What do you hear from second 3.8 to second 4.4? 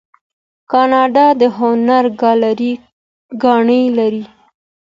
لري.